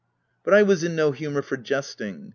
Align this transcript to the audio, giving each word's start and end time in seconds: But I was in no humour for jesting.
But 0.43 0.55
I 0.55 0.63
was 0.63 0.83
in 0.83 0.95
no 0.95 1.11
humour 1.11 1.43
for 1.43 1.57
jesting. 1.57 2.29